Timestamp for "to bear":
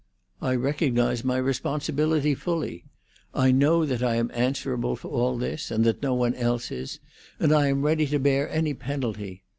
8.07-8.49